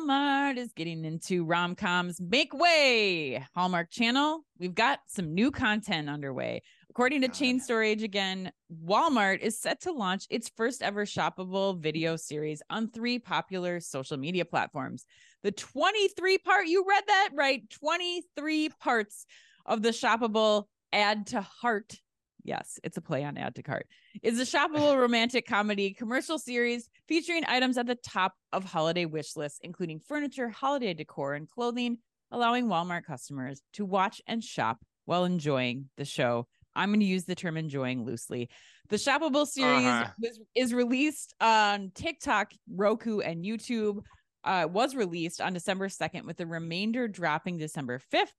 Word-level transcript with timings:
Walmart 0.00 0.56
is 0.56 0.72
getting 0.72 1.04
into 1.04 1.44
rom 1.44 1.74
coms. 1.74 2.20
Make 2.20 2.54
way, 2.54 3.44
Hallmark 3.54 3.90
Channel. 3.90 4.44
We've 4.58 4.74
got 4.74 5.00
some 5.06 5.34
new 5.34 5.50
content 5.50 6.08
underway. 6.08 6.62
According 6.88 7.20
to 7.22 7.28
God. 7.28 7.34
Chain 7.34 7.60
Store 7.60 7.82
Age, 7.82 8.02
again, 8.02 8.50
Walmart 8.84 9.40
is 9.40 9.60
set 9.60 9.82
to 9.82 9.92
launch 9.92 10.26
its 10.30 10.50
first 10.56 10.82
ever 10.82 11.04
shoppable 11.04 11.78
video 11.78 12.16
series 12.16 12.62
on 12.70 12.90
three 12.90 13.18
popular 13.18 13.78
social 13.80 14.16
media 14.16 14.44
platforms. 14.44 15.04
The 15.42 15.52
23 15.52 16.38
part, 16.38 16.66
you 16.66 16.84
read 16.88 17.04
that 17.06 17.30
right, 17.34 17.68
23 17.70 18.70
parts 18.80 19.26
of 19.66 19.82
the 19.82 19.90
shoppable 19.90 20.64
Add 20.92 21.26
to 21.28 21.42
Heart. 21.42 21.96
Yes, 22.44 22.78
it's 22.82 22.96
a 22.96 23.00
play 23.00 23.24
on 23.24 23.36
Add 23.36 23.54
to 23.56 23.62
Cart. 23.62 23.86
Is 24.22 24.38
a 24.40 24.44
shoppable 24.44 24.96
romantic 24.98 25.46
comedy 25.46 25.92
commercial 25.92 26.38
series 26.38 26.88
featuring 27.08 27.44
items 27.46 27.76
at 27.78 27.86
the 27.86 27.94
top 27.96 28.34
of 28.52 28.64
holiday 28.64 29.04
wish 29.04 29.36
lists, 29.36 29.58
including 29.62 30.00
furniture, 30.00 30.48
holiday 30.48 30.94
decor, 30.94 31.34
and 31.34 31.48
clothing, 31.48 31.98
allowing 32.30 32.66
Walmart 32.66 33.04
customers 33.04 33.62
to 33.74 33.84
watch 33.84 34.20
and 34.26 34.42
shop 34.42 34.78
while 35.04 35.24
enjoying 35.24 35.90
the 35.96 36.04
show. 36.04 36.46
I'm 36.74 36.90
going 36.90 37.00
to 37.00 37.06
use 37.06 37.24
the 37.24 37.34
term 37.34 37.56
enjoying 37.56 38.04
loosely. 38.04 38.48
The 38.88 38.96
shoppable 38.96 39.46
series 39.46 39.86
Uh-huh. 39.86 40.10
was, 40.20 40.40
is 40.54 40.72
released 40.72 41.34
on 41.40 41.90
TikTok, 41.94 42.52
Roku, 42.72 43.20
and 43.20 43.44
YouTube. 43.44 44.02
Uh, 44.42 44.66
was 44.70 44.94
released 44.96 45.40
on 45.42 45.52
December 45.52 45.88
2nd, 45.88 46.24
with 46.24 46.38
the 46.38 46.46
remainder 46.46 47.06
dropping 47.06 47.58
December 47.58 48.00
5th 48.14 48.32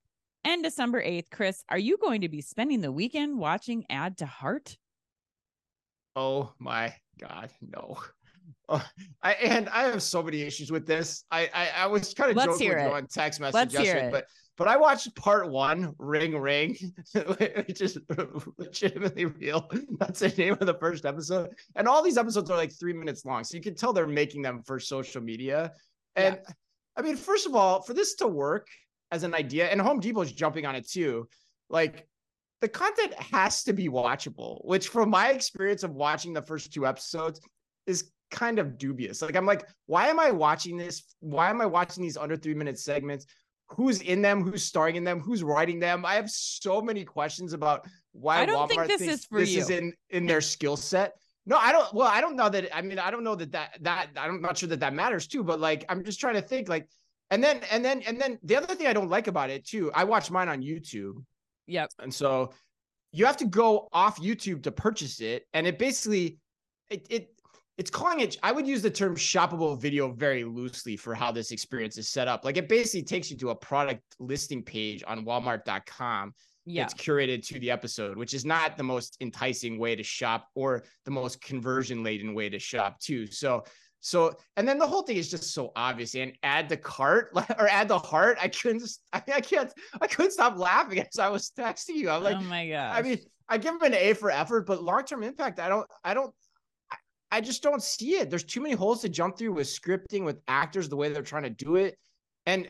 and 0.44 0.64
December 0.64 1.04
8th. 1.04 1.30
Chris, 1.32 1.64
are 1.70 1.78
you 1.78 1.98
going 1.98 2.22
to 2.22 2.30
be 2.30 2.42
spending 2.42 2.82
the 2.82 2.92
weekend 2.92 3.38
watching 3.38 3.86
Add 3.90 4.18
to 4.18 4.26
Heart? 4.26 4.78
Oh 6.16 6.52
my 6.60 6.94
god, 7.20 7.52
no. 7.62 7.98
Oh, 8.68 8.84
I 9.22 9.34
and 9.34 9.70
I 9.70 9.84
have 9.84 10.02
so 10.02 10.24
many 10.24 10.42
issues 10.42 10.72
with 10.72 10.88
this. 10.88 11.26
I 11.30 11.50
I, 11.54 11.70
I 11.84 11.88
was 11.88 12.14
kind 12.14 12.32
of 12.32 12.38
Let's 12.38 12.54
joking 12.54 12.70
with 12.70 12.84
you 12.84 12.92
on 12.92 13.06
text 13.06 13.40
message 13.40 13.54
Let's 13.54 13.74
yesterday, 13.74 14.10
but 14.12 14.26
but 14.58 14.68
I 14.68 14.78
watched 14.78 15.14
part 15.16 15.50
one, 15.50 15.96
Ring 15.98 16.38
Ring, 16.38 16.78
which 17.14 17.82
is 17.82 17.98
legitimately 18.58 19.26
real. 19.26 19.70
That's 20.00 20.20
the 20.20 20.30
name 20.30 20.54
of 20.54 20.68
the 20.68 20.78
first 20.80 21.06
episode. 21.06 21.50
And 21.76 21.88
all 21.88 22.04
these 22.04 22.18
episodes 22.18 22.50
are 22.52 22.58
like 22.58 22.72
three 22.72 22.94
minutes 22.94 23.26
long. 23.26 23.44
So 23.44 23.58
you 23.58 23.64
can 23.64 23.76
tell 23.76 23.94
they're 23.94 24.08
making 24.08 24.42
them 24.42 24.62
for 24.62 24.80
social 24.80 25.22
media. 25.22 25.72
And 26.16 26.40
I 26.96 27.02
mean, 27.02 27.16
first 27.16 27.48
of 27.48 27.56
all, 27.56 27.82
for 27.82 27.94
this 27.94 28.16
to 28.16 28.28
work 28.28 28.68
as 29.12 29.24
an 29.24 29.34
idea, 29.34 29.68
and 29.68 29.82
Home 29.82 30.00
Depot's 30.00 30.32
jumping 30.32 30.66
on 30.66 30.76
it 30.76 30.90
too, 30.90 31.28
like 31.70 32.08
the 32.62 32.68
content 32.68 33.14
has 33.16 33.64
to 33.64 33.74
be 33.74 33.90
watchable, 33.90 34.64
which 34.66 34.88
from 34.88 35.10
my 35.10 35.30
experience 35.30 35.84
of 35.84 35.92
watching 35.92 36.34
the 36.34 36.42
first 36.42 36.74
two 36.74 36.86
episodes 36.86 37.42
is 37.88 38.12
kind 38.30 38.60
of 38.60 38.78
dubious. 38.78 39.22
Like 39.22 39.36
I'm 39.36 39.46
like, 39.46 39.68
why 39.88 40.08
am 40.08 40.20
I 40.20 40.32
watching 40.32 40.78
this? 40.78 41.04
Why 41.20 41.50
am 41.50 41.62
I 41.62 41.66
watching 41.66 42.04
these 42.04 42.18
under 42.18 42.38
three 42.38 42.54
minute 42.54 42.80
segments? 42.80 43.26
Who's 43.70 44.02
in 44.02 44.22
them? 44.22 44.44
Who's 44.44 44.64
starring 44.64 44.96
in 44.96 45.04
them? 45.04 45.20
Who's 45.20 45.44
writing 45.44 45.80
them? 45.80 46.06
I 46.06 46.16
have 46.16 46.30
so 46.30 46.82
many 46.82 47.06
questions 47.06 47.54
about 47.54 47.88
why 48.12 48.42
I 48.42 48.46
don't 48.46 48.68
think 48.68 48.88
this 48.88 49.02
is 49.02 49.26
for 49.26 49.40
this 49.40 49.56
is 49.56 49.70
in 49.70 49.94
in 50.10 50.26
their 50.26 50.42
skill 50.42 50.76
set. 50.78 51.14
No, 51.46 51.58
I 51.58 51.72
don't. 51.72 51.92
Well, 51.94 52.08
I 52.08 52.22
don't 52.22 52.36
know 52.36 52.50
that. 52.50 52.76
I 52.76 52.82
mean, 52.82 53.00
I 53.00 53.10
don't 53.10 53.24
know 53.24 53.36
that 53.36 53.52
that 53.54 53.78
that 53.82 54.08
I'm 54.16 54.42
not 54.42 54.58
sure 54.58 54.70
that 54.70 54.82
that 54.82 54.94
matters 54.94 55.26
too. 55.26 55.44
But 55.44 55.60
like, 55.60 55.86
I'm 55.90 56.04
just 56.04 56.20
trying 56.20 56.36
to 56.36 56.42
think. 56.42 56.70
Like, 56.70 56.88
and 57.32 57.44
then 57.44 57.62
and 57.72 57.84
then 57.84 58.02
and 58.06 58.20
then 58.22 58.38
the 58.44 58.56
other 58.56 58.76
thing 58.76 58.86
I 58.88 58.94
don't 58.94 59.10
like 59.10 59.28
about 59.28 59.50
it 59.50 59.66
too. 59.66 59.92
I 59.96 60.04
watch 60.04 60.30
mine 60.30 60.50
on 60.50 60.62
YouTube, 60.62 61.24
Yep. 61.68 61.90
and 62.00 62.14
so 62.14 62.52
you 63.12 63.26
have 63.26 63.38
to 63.38 63.46
go 63.46 63.88
off 63.92 64.20
YouTube 64.20 64.64
to 64.64 64.72
purchase 64.72 65.20
it, 65.22 65.46
and 65.54 65.66
it 65.66 65.80
basically 65.80 66.38
it 66.90 67.08
it 67.10 67.30
it's 67.78 67.90
calling 67.90 68.20
it. 68.20 68.38
I 68.44 68.52
would 68.52 68.68
use 68.68 68.82
the 68.84 68.92
term 68.92 69.16
shoppable 69.16 69.80
video 69.82 70.12
very 70.12 70.44
loosely 70.44 70.96
for 70.98 71.16
how 71.16 71.32
this 71.32 71.52
experience 71.52 71.98
is 71.98 72.08
set 72.10 72.28
up. 72.28 72.46
Like, 72.46 72.58
it 72.58 72.70
basically 72.70 73.02
takes 73.02 73.32
you 73.32 73.38
to 73.38 73.50
a 73.52 73.56
product 73.56 74.04
listing 74.20 74.62
page 74.62 75.04
on 75.08 75.26
Walmart.com 75.26 76.34
Yeah. 76.66 76.84
it's 76.84 76.94
curated 76.94 77.44
to 77.48 77.60
the 77.60 77.72
episode, 77.72 78.18
which 78.18 78.34
is 78.36 78.46
not 78.46 78.78
the 78.78 78.84
most 78.84 79.18
enticing 79.20 79.80
way 79.80 79.96
to 79.96 80.04
shop 80.04 80.48
or 80.54 80.84
the 81.06 81.12
most 81.12 81.42
conversion 81.42 82.04
laden 82.04 82.36
way 82.36 82.50
to 82.50 82.60
shop 82.60 83.00
too. 83.00 83.26
So, 83.26 83.64
so, 84.02 84.36
and 84.58 84.68
then 84.68 84.80
the 84.80 84.88
whole 84.88 85.04
thing 85.04 85.18
is 85.18 85.30
just 85.30 85.54
so 85.54 85.72
obvious 85.76 86.16
and 86.16 86.34
add 86.44 86.68
the 86.68 86.76
cart 86.78 87.32
or 87.60 87.68
add 87.68 87.88
the 87.88 88.00
heart. 88.00 88.38
I 88.42 88.48
couldn't, 88.48 88.80
just, 88.80 89.02
I, 89.14 89.22
I 89.36 89.42
can't, 89.42 89.72
I 90.02 90.08
couldn't 90.08 90.32
stop 90.32 90.58
laughing 90.58 91.00
as 91.14 91.20
I 91.20 91.30
was 91.30 91.52
texting 91.58 91.96
you. 91.96 92.10
I'm 92.10 92.24
like, 92.24 92.38
oh 92.38 92.42
my 92.42 92.68
god. 92.68 92.96
I 92.98 93.02
mean, 93.04 93.20
I 93.48 93.58
give 93.58 93.76
him 93.76 93.82
an 93.84 93.94
A 93.94 94.14
for 94.14 94.32
effort, 94.32 94.66
but 94.66 94.84
long-term 94.84 95.24
impact, 95.24 95.60
I 95.60 95.70
don't, 95.70 95.88
I 96.04 96.14
don't, 96.14 96.34
I- 96.92 96.98
I 97.34 97.40
just 97.42 97.64
don't 97.64 97.82
see 97.82 98.16
it. 98.16 98.30
There's 98.30 98.44
too 98.44 98.60
many 98.60 98.74
holes 98.74 99.02
to 99.02 99.10
jump 99.10 99.38
through 99.38 99.54
with 99.54 99.68
scripting, 99.68 100.26
with 100.26 100.42
actors, 100.50 100.90
the 100.90 100.98
way 100.98 101.08
they're 101.10 101.22
trying 101.22 101.44
to 101.44 101.50
do 101.50 101.76
it. 101.78 101.98
And 102.46 102.68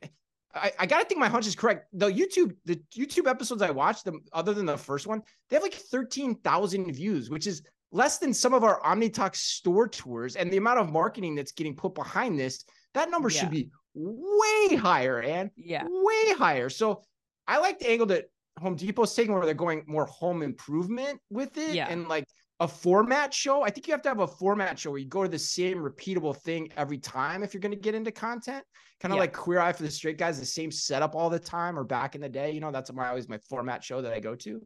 I, 0.54 0.72
I 0.80 0.86
gotta 0.86 1.06
think 1.06 1.20
my 1.20 1.30
hunch 1.30 1.48
is 1.48 1.56
correct. 1.56 1.88
The 1.94 2.10
YouTube, 2.10 2.56
the 2.66 2.82
YouTube 2.96 3.28
episodes 3.30 3.62
I 3.62 3.72
watched, 3.72 4.06
them 4.06 4.22
other 4.34 4.54
than 4.54 4.66
the 4.66 4.78
first 4.78 5.08
one, 5.08 5.22
they 5.50 5.56
have 5.56 5.64
like 5.64 5.74
13,000 5.74 6.92
views, 6.94 7.30
which 7.30 7.48
is 7.48 7.64
less 7.92 8.18
than 8.18 8.34
some 8.34 8.54
of 8.54 8.64
our 8.64 8.82
OmniTalk 8.82 9.36
store 9.36 9.88
tours. 9.88 10.36
And 10.36 10.52
the 10.52 10.58
amount 10.58 10.80
of 10.80 10.92
marketing 10.92 11.36
that's 11.36 11.52
getting 11.52 11.76
put 11.76 11.94
behind 11.94 12.40
this, 12.40 12.64
that 12.94 13.10
number 13.10 13.30
Yeah. 13.30 13.42
should 13.42 13.52
be 13.52 13.70
way 13.94 14.76
higher, 14.76 15.22
and 15.22 15.52
yeah. 15.56 15.84
way 15.86 16.34
higher. 16.38 16.70
So 16.70 17.04
I 17.48 17.58
like 17.60 17.80
the 17.80 17.90
angle 17.90 18.08
that 18.08 18.26
Home 18.60 18.76
Depot's 18.76 19.14
taking 19.14 19.34
where 19.34 19.46
they're 19.46 19.54
going 19.54 19.84
more 19.88 20.06
home 20.06 20.42
improvement 20.44 21.20
with 21.30 21.58
it 21.58 21.74
Yeah. 21.76 21.88
and 21.90 22.08
like 22.08 22.26
a 22.60 22.68
format 22.68 23.34
show. 23.34 23.64
I 23.64 23.70
think 23.72 23.88
you 23.88 23.94
have 23.94 24.04
to 24.04 24.10
have 24.10 24.20
a 24.20 24.28
format 24.28 24.78
show 24.78 24.92
where 24.92 25.00
you 25.00 25.08
go 25.08 25.24
to 25.24 25.30
the 25.30 25.40
same 25.40 25.80
repeatable 25.80 26.38
thing 26.38 26.72
every 26.78 27.00
time 27.00 27.44
if 27.44 27.54
you're 27.54 27.62
going 27.62 27.74
to 27.74 27.80
get 27.80 27.96
into 27.96 28.12
content. 28.12 28.64
Kind 29.00 29.12
of 29.12 29.16
Yeah. 29.18 29.22
like 29.22 29.34
Queer 29.34 29.60
Eye 29.60 29.74
for 29.74 29.82
the 29.84 29.90
Straight 29.90 30.18
Guys, 30.20 30.40
the 30.40 30.46
same 30.46 30.70
setup 30.72 31.16
all 31.16 31.30
the 31.30 31.40
time, 31.40 31.78
or 31.80 31.84
back 31.84 32.14
in 32.14 32.22
the 32.22 32.30
day, 32.30 32.52
you 32.52 32.60
know, 32.60 32.72
that's 32.72 32.94
my 32.94 33.10
always 33.10 33.28
my 33.28 33.40
format 33.50 33.84
show 33.84 34.02
that 34.02 34.14
I 34.14 34.20
go 34.20 34.36
to. 34.36 34.62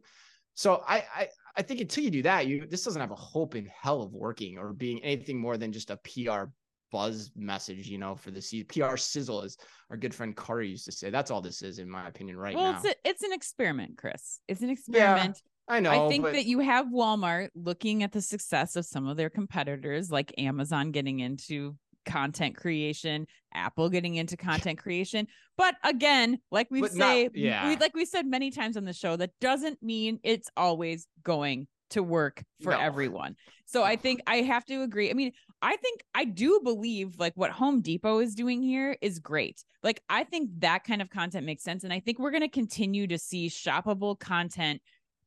So 0.56 0.82
I 0.88 1.04
I 1.14 1.28
I 1.56 1.62
think 1.62 1.80
until 1.80 2.02
you 2.02 2.10
do 2.10 2.22
that, 2.22 2.46
you 2.46 2.66
this 2.66 2.82
doesn't 2.82 3.00
have 3.00 3.12
a 3.12 3.16
hope 3.16 3.54
in 3.54 3.66
hell 3.66 4.02
of 4.02 4.12
working 4.12 4.58
or 4.58 4.72
being 4.72 5.02
anything 5.04 5.38
more 5.38 5.56
than 5.56 5.70
just 5.70 5.90
a 5.90 5.98
PR 5.98 6.50
buzz 6.90 7.30
message, 7.36 7.88
you 7.88 7.98
know, 7.98 8.14
for 8.14 8.30
the 8.30 8.40
se- 8.40 8.64
PR 8.64 8.96
sizzle, 8.96 9.42
as 9.42 9.58
our 9.90 9.96
good 9.96 10.14
friend 10.14 10.34
Kari 10.36 10.70
used 10.70 10.86
to 10.86 10.92
say. 10.92 11.10
That's 11.10 11.30
all 11.30 11.42
this 11.42 11.60
is, 11.62 11.78
in 11.78 11.90
my 11.90 12.08
opinion, 12.08 12.38
right 12.38 12.54
well, 12.54 12.72
now. 12.72 12.78
it's 12.78 12.86
a, 12.86 12.94
it's 13.04 13.22
an 13.22 13.32
experiment, 13.32 13.98
Chris. 13.98 14.40
It's 14.48 14.62
an 14.62 14.70
experiment. 14.70 15.40
I 15.68 15.80
know. 15.80 16.06
I 16.06 16.08
think 16.08 16.24
but- 16.24 16.32
that 16.32 16.46
you 16.46 16.60
have 16.60 16.86
Walmart 16.86 17.48
looking 17.54 18.02
at 18.02 18.12
the 18.12 18.22
success 18.22 18.76
of 18.76 18.86
some 18.86 19.06
of 19.08 19.16
their 19.16 19.30
competitors, 19.30 20.10
like 20.10 20.32
Amazon 20.38 20.90
getting 20.90 21.20
into 21.20 21.76
content 22.06 22.56
creation, 22.56 23.26
Apple 23.52 23.90
getting 23.90 24.14
into 24.14 24.36
content 24.36 24.78
creation. 24.78 25.26
But 25.58 25.74
again, 25.84 26.38
like 26.50 26.68
we 26.70 26.80
But 26.80 26.94
not- 26.94 27.06
say, 27.08 27.28
yeah. 27.34 27.68
we, 27.68 27.76
like 27.76 27.94
we 27.94 28.04
said 28.04 28.26
many 28.26 28.50
times 28.50 28.76
on 28.76 28.84
the 28.84 28.92
show, 28.92 29.16
that 29.16 29.32
doesn't 29.40 29.82
mean 29.82 30.20
it's 30.22 30.48
always 30.56 31.06
going 31.22 31.66
to 31.90 32.02
work 32.02 32.42
for 32.62 32.72
No. 32.72 32.78
everyone. 32.80 33.36
So 33.66 33.82
I 33.84 33.96
think 33.96 34.20
I 34.26 34.36
have 34.38 34.64
to 34.66 34.82
agree. 34.82 35.10
I 35.10 35.14
mean, 35.14 35.32
I 35.62 35.76
think 35.76 36.02
I 36.14 36.24
do 36.24 36.60
believe 36.62 37.18
like 37.18 37.32
what 37.36 37.50
Home 37.52 37.80
Depot 37.80 38.18
is 38.18 38.34
doing 38.34 38.62
here 38.62 38.96
is 39.00 39.18
great. 39.18 39.64
Like 39.82 40.00
I 40.08 40.24
think 40.24 40.50
that 40.58 40.84
kind 40.84 41.00
of 41.00 41.10
content 41.10 41.46
makes 41.46 41.62
sense. 41.62 41.84
And 41.84 41.92
I 41.92 42.00
think 42.00 42.18
we're 42.18 42.30
going 42.32 42.42
to 42.42 42.48
continue 42.48 43.06
to 43.06 43.18
see 43.18 43.48
shoppable 43.48 44.18
content 44.18 44.82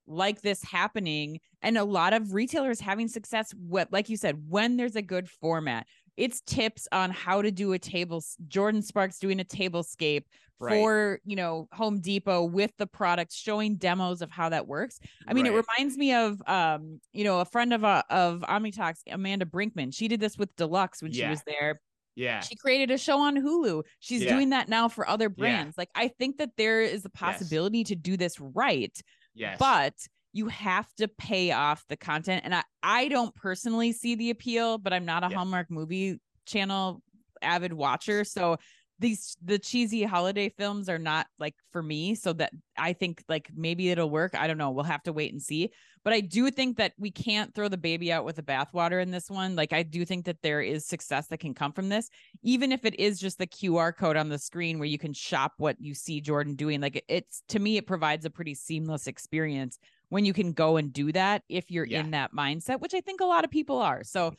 like 0.06 0.42
this 0.42 0.64
happening 0.64 1.40
and 1.62 1.78
a 1.78 1.84
lot 1.84 2.14
of 2.14 2.34
retailers 2.34 2.80
having 2.80 3.08
success 3.08 3.54
what 3.68 3.92
like 3.94 4.10
you 4.10 4.18
said 4.18 4.36
when 4.50 4.76
there's 4.76 4.96
a 4.96 5.04
good 5.04 5.30
format 5.30 5.86
it's 6.18 6.42
tips 6.42 6.88
on 6.92 7.12
how 7.12 7.42
to 7.42 7.52
do 7.52 7.74
a 7.74 7.80
table 7.80 8.24
Jordin 8.48 8.84
Sparks 8.84 9.20
doing 9.20 9.40
a 9.40 9.46
tablescape 9.46 10.24
Right. 10.62 10.74
for 10.74 11.22
you 11.24 11.38
know 11.38 11.70
home 11.72 12.02
depot 12.02 12.44
with 12.44 12.72
the 12.78 12.86
product 12.86 13.32
showing 13.32 13.78
demos 13.78 14.22
of 14.22 14.30
how 14.30 14.50
that 14.50 14.68
works 14.68 15.00
i 15.26 15.34
mean 15.34 15.46
it 15.46 15.52
reminds 15.54 15.98
me 15.98 16.14
of 16.14 16.42
um 16.48 17.00
you 17.14 17.24
know 17.24 17.40
a 17.40 17.46
friend 17.46 17.72
of 17.72 17.86
uh, 17.86 18.04
of 18.10 18.42
OmniTalk's 18.42 19.04
amanda 19.10 19.46
brinkman 19.46 19.96
she 19.96 20.10
did 20.10 20.20
this 20.20 20.38
with 20.38 20.54
deluxe 20.58 21.02
when 21.02 21.14
she 21.14 21.26
was 21.26 21.42
there 21.48 21.80
yeah. 22.18 22.42
she 22.42 22.58
created 22.58 22.92
a 22.92 22.98
show 22.98 23.20
on 23.22 23.38
Hulu. 23.38 23.84
She's 24.00 24.24
Yeah. 24.24 24.34
doing 24.34 24.50
that 24.50 24.68
now 24.68 24.90
for 24.90 25.08
other 25.08 25.30
brands. 25.30 25.78
Like 25.78 25.90
I 25.96 26.10
think 26.10 26.40
that 26.40 26.50
there 26.58 26.82
is 26.82 27.06
a 27.06 27.10
possibility 27.10 27.86
to 27.86 27.96
do 27.96 28.18
this 28.18 28.38
right, 28.42 28.92
Yes. 29.34 29.58
but 29.58 29.94
you 30.32 30.48
have 30.48 30.94
to 30.96 31.08
pay 31.08 31.52
off 31.52 31.86
the 31.90 31.98
content. 31.98 32.44
And 32.46 32.54
I, 32.54 32.64
I 32.84 33.08
don't 33.08 33.34
personally 33.36 33.92
see 33.92 34.16
the 34.16 34.30
appeal, 34.30 34.78
but 34.78 34.94
I'm 34.94 35.06
not 35.06 35.24
a 35.24 35.28
Yeah. 35.30 35.38
Hallmark 35.38 35.72
movie 35.72 36.20
channel 36.46 37.02
avid 37.42 37.74
watcher. 37.74 38.24
So 38.24 38.58
these 39.00 39.38
the 39.42 39.58
cheesy 39.58 40.04
holiday 40.04 40.50
films 40.50 40.90
are 40.90 41.00
not 41.00 41.26
like 41.40 41.56
for 41.72 41.82
me. 41.82 42.16
So 42.16 42.34
that 42.34 42.52
I 42.78 42.94
think 42.94 43.24
like 43.30 43.50
maybe 43.56 43.90
it'll 43.90 44.10
work. 44.10 44.36
I 44.36 44.46
don't 44.46 44.58
know. 44.58 44.72
We'll 44.72 44.84
have 44.84 45.04
to 45.04 45.14
wait 45.14 45.32
and 45.32 45.42
see. 45.42 45.72
But 46.04 46.14
I 46.14 46.20
do 46.20 46.52
think 46.52 46.78
that 46.78 46.94
we 46.98 47.10
can't 47.10 47.54
throw 47.56 47.70
the 47.70 47.78
baby 47.78 48.12
out 48.12 48.26
with 48.26 48.36
the 48.36 48.44
bathwater 48.44 49.02
in 49.02 49.10
this 49.10 49.30
one. 49.30 49.56
Like 49.56 49.72
I 49.72 49.84
do 49.84 50.04
think 50.06 50.26
that 50.26 50.42
there 50.44 50.62
is 50.62 50.86
success 50.86 51.28
that 51.28 51.40
can 51.40 51.54
come 51.54 51.72
from 51.72 51.88
this, 51.90 52.10
even 52.44 52.72
if 52.72 52.84
it 52.84 53.00
is 53.00 53.20
just 53.20 53.38
the 53.38 53.48
QR 53.48 53.96
code 53.96 54.18
on 54.18 54.28
the 54.30 54.38
screen 54.38 54.80
where 54.80 54.88
you 54.88 55.00
can 55.00 55.14
shop 55.14 55.54
what 55.58 55.78
you 55.80 55.94
see 55.94 56.22
Jordin 56.22 56.58
doing. 56.58 56.82
Like 56.82 57.04
it's 57.08 57.42
to 57.50 57.60
me, 57.60 57.78
it 57.78 57.88
provides 57.88 58.26
a 58.26 58.30
pretty 58.30 58.54
seamless 58.54 59.08
experience 59.08 59.80
when 60.10 60.26
you 60.26 60.34
can 60.34 60.54
go 60.54 60.78
and 60.78 60.92
do 60.92 61.12
that 61.12 61.44
if 61.50 61.72
you're 61.72 61.86
Yeah. 61.86 62.02
in 62.02 62.12
that 62.12 62.34
mindset, 62.34 62.80
which 62.82 62.94
I 62.94 63.02
think 63.02 63.22
a 63.22 63.26
lot 63.26 63.44
of 63.46 63.52
people 63.52 63.78
are. 63.80 64.04
So 64.04 64.36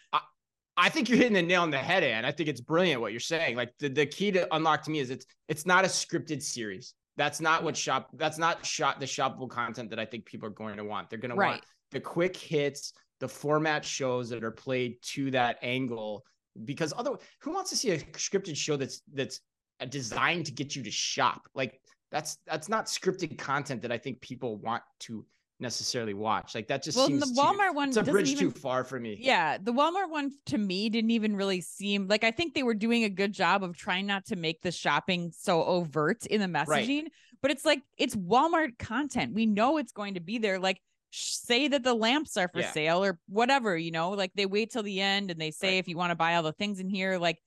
I 0.76 0.88
think 0.88 1.08
you're 1.08 1.18
hitting 1.18 1.34
the 1.34 1.42
nail 1.42 1.62
on 1.62 1.70
the 1.70 1.78
head, 1.78 2.02
and 2.04 2.24
I 2.24 2.32
think 2.32 2.48
it's 2.48 2.60
brilliant 2.60 3.00
what 3.00 3.12
you're 3.12 3.20
saying. 3.20 3.56
Like 3.56 3.76
the, 3.78 3.88
the 3.88 4.06
key 4.06 4.30
to 4.32 4.52
unlock 4.54 4.82
to 4.84 4.90
me 4.90 5.00
is 5.00 5.10
it's 5.10 5.26
it's 5.48 5.66
not 5.66 5.84
a 5.84 5.88
scripted 5.88 6.42
series. 6.42 6.94
That's 7.16 7.40
not 7.40 7.62
what 7.62 7.76
shop. 7.76 8.08
That's 8.14 8.38
not 8.38 8.64
shot 8.64 8.98
the 8.98 9.06
shoppable 9.06 9.50
content 9.50 9.90
that 9.90 9.98
I 9.98 10.06
think 10.06 10.24
people 10.24 10.46
are 10.48 10.52
going 10.52 10.76
to 10.76 10.84
want. 10.84 11.10
They're 11.10 11.18
going 11.18 11.30
to 11.30 11.36
want 11.36 11.62
the 11.90 12.00
quick 12.00 12.36
hits, 12.36 12.92
the 13.18 13.28
format 13.28 13.84
shows 13.84 14.30
that 14.30 14.42
are 14.42 14.50
played 14.50 14.96
to 15.02 15.30
that 15.32 15.58
angle. 15.60 16.24
Because 16.64 16.94
other, 16.96 17.12
who 17.40 17.52
wants 17.52 17.70
to 17.70 17.76
see 17.76 17.90
a 17.90 17.98
scripted 17.98 18.56
show 18.56 18.76
that's 18.76 19.02
that's 19.12 19.40
uh, 19.80 19.84
designed 19.84 20.46
to 20.46 20.52
get 20.52 20.74
you 20.74 20.82
to 20.82 20.90
shop? 20.90 21.42
Like 21.54 21.80
that's 22.10 22.38
that's 22.46 22.68
not 22.70 22.86
scripted 22.86 23.36
content 23.38 23.82
that 23.82 23.92
I 23.92 23.98
think 23.98 24.20
people 24.20 24.56
want 24.56 24.82
to 25.00 25.26
necessarily 25.60 26.14
watch. 26.14 26.54
Like 26.54 26.68
that 26.68 26.82
just 26.82 26.96
well, 26.96 27.06
seems 27.06 27.20
the 27.20 27.40
Walmart 27.40 27.68
too, 27.68 27.74
one. 27.74 27.88
It's 27.88 27.96
a 27.96 28.02
bridge 28.02 28.30
even, 28.30 28.44
too 28.44 28.50
far 28.50 28.84
for 28.84 28.98
me. 28.98 29.16
Yeah, 29.20 29.58
the 29.58 29.72
Walmart 29.72 30.10
one 30.10 30.32
to 30.46 30.58
me 30.58 30.88
didn't 30.88 31.10
even 31.10 31.36
really 31.36 31.60
seem 31.60 32.08
like 32.08 32.24
I 32.24 32.30
think 32.30 32.54
they 32.54 32.62
were 32.62 32.74
doing 32.74 33.04
a 33.04 33.08
good 33.08 33.32
job 33.32 33.62
of 33.62 33.76
trying 33.76 34.06
not 34.06 34.26
to 34.26 34.36
make 34.36 34.62
the 34.62 34.72
shopping 34.72 35.32
so 35.36 35.64
overt 35.64 36.26
in 36.26 36.40
the 36.40 36.46
messaging. 36.46 37.02
Right. 37.02 37.12
But 37.42 37.50
it's 37.50 37.64
like 37.64 37.80
it's 37.96 38.16
Walmart 38.16 38.78
content. 38.78 39.34
We 39.34 39.46
know 39.46 39.78
it's 39.78 39.92
going 39.92 40.14
to 40.14 40.20
be 40.20 40.38
there. 40.38 40.58
Like 40.58 40.80
say 41.10 41.68
that 41.68 41.82
the 41.82 41.94
lamps 41.94 42.36
are 42.36 42.48
for 42.48 42.60
yeah. 42.60 42.70
sale 42.72 43.04
or 43.04 43.18
whatever. 43.28 43.76
You 43.76 43.90
know, 43.90 44.10
like 44.10 44.32
they 44.34 44.46
wait 44.46 44.70
till 44.70 44.82
the 44.82 45.00
end 45.00 45.30
and 45.30 45.40
they 45.40 45.50
say 45.50 45.74
right. 45.74 45.78
if 45.78 45.88
you 45.88 45.96
want 45.96 46.10
to 46.10 46.16
buy 46.16 46.36
all 46.36 46.42
the 46.42 46.52
things 46.52 46.80
in 46.80 46.88
here, 46.88 47.18
like 47.18 47.38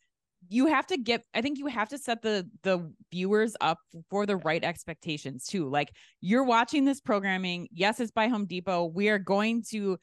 you 0.54 0.68
have 0.68 0.86
to 0.86 0.98
get 0.98 1.26
i 1.34 1.42
think 1.42 1.58
you 1.58 1.66
have 1.66 1.90
to 1.90 1.98
set 1.98 2.22
the 2.22 2.48
the 2.62 2.92
viewers 3.12 3.56
up 3.60 3.80
for 4.10 4.26
the 4.26 4.38
right 4.38 4.64
expectations 4.64 5.46
too. 5.46 5.70
Like 5.70 5.92
you're 6.22 6.44
watching 6.44 6.86
this 6.86 7.02
programming. 7.02 7.68
Yes 7.72 8.00
it's 8.00 8.12
by 8.12 8.28
home 8.28 8.46
depot. 8.46 8.86
We 8.86 9.10
are 9.10 9.20
going 9.20 9.64
to 9.72 9.98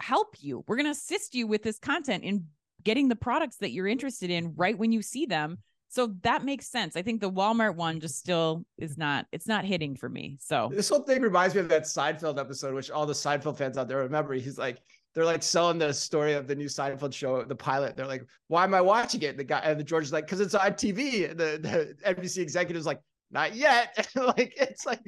help 0.00 0.36
you. 0.40 0.64
We're 0.66 0.76
going 0.76 0.86
to 0.86 0.92
assist 0.92 1.34
you 1.34 1.46
with 1.46 1.62
this 1.62 1.78
content 1.78 2.24
in 2.24 2.46
getting 2.82 3.08
the 3.08 3.16
products 3.16 3.56
that 3.58 3.72
you're 3.72 3.86
interested 3.86 4.30
in 4.30 4.54
right 4.56 4.76
when 4.76 4.92
you 4.92 5.02
see 5.02 5.26
them. 5.26 5.58
So 5.88 6.14
that 6.22 6.44
makes 6.44 6.70
sense. 6.70 6.96
I 6.96 7.02
think 7.02 7.20
the 7.20 7.30
walmart 7.30 7.74
one 7.74 8.00
just 8.00 8.16
still 8.16 8.64
is 8.78 8.96
not 8.96 9.26
it's 9.32 9.46
not 9.46 9.64
hitting 9.64 9.96
for 9.96 10.08
me 10.08 10.38
so. 10.40 10.70
This 10.72 10.88
whole 10.88 11.02
thing 11.02 11.20
reminds 11.20 11.54
me 11.54 11.60
of 11.60 11.68
that 11.68 11.82
seinfeld 11.82 12.38
episode 12.38 12.74
which 12.74 12.90
all 12.90 13.06
the 13.06 13.12
seinfeld 13.12 13.58
fans 13.58 13.76
out 13.76 13.88
there 13.88 13.98
remember. 13.98 14.34
He's 14.34 14.58
like 14.58 14.80
they're 15.14 15.24
like 15.24 15.42
selling 15.42 15.78
the 15.78 15.92
story 15.92 16.34
of 16.34 16.46
the 16.46 16.54
new 16.54 16.66
Seinfeld 16.66 17.12
show, 17.12 17.42
the 17.44 17.54
pilot. 17.54 17.96
They're 17.96 18.06
like, 18.06 18.24
"Why 18.48 18.64
am 18.64 18.74
I 18.74 18.80
watching 18.80 19.22
it?" 19.22 19.36
The 19.36 19.44
guy 19.44 19.58
and 19.58 19.78
the 19.78 19.84
George 19.84 20.04
is 20.04 20.12
like, 20.12 20.26
"Because 20.26 20.40
it's 20.40 20.54
on 20.54 20.72
TV." 20.72 21.28
The, 21.28 21.58
the 22.04 22.14
NBC 22.14 22.38
executive's 22.38 22.86
like, 22.86 23.00
"Not 23.30 23.54
yet." 23.54 24.08
like 24.14 24.54
it's 24.56 24.86
like 24.86 25.00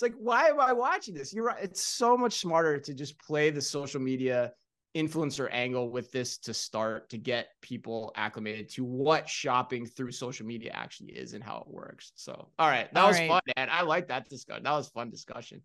it's 0.00 0.02
like, 0.02 0.14
why 0.18 0.46
am 0.48 0.60
I 0.60 0.72
watching 0.72 1.14
this? 1.14 1.34
You're 1.34 1.44
right. 1.44 1.62
It's 1.62 1.82
so 1.82 2.16
much 2.16 2.40
smarter 2.40 2.78
to 2.78 2.94
just 2.94 3.18
play 3.18 3.50
the 3.50 3.60
social 3.60 4.00
media 4.00 4.52
influencer 4.96 5.48
angle 5.52 5.90
with 5.90 6.10
this 6.10 6.38
to 6.38 6.54
start 6.54 7.10
to 7.10 7.18
get 7.18 7.48
people 7.60 8.10
acclimated 8.16 8.68
to 8.70 8.82
what 8.84 9.28
shopping 9.28 9.86
through 9.86 10.10
social 10.10 10.46
media 10.46 10.70
actually 10.74 11.10
is 11.10 11.34
and 11.34 11.44
how 11.44 11.58
it 11.58 11.68
works. 11.68 12.12
So, 12.14 12.48
all 12.58 12.68
right, 12.68 12.92
that 12.94 13.00
all 13.00 13.08
was 13.08 13.18
right. 13.18 13.28
fun, 13.28 13.40
man. 13.56 13.68
I 13.70 13.82
like 13.82 14.08
that 14.08 14.28
discussion. 14.28 14.64
That 14.64 14.72
was 14.72 14.88
fun 14.88 15.10
discussion. 15.10 15.60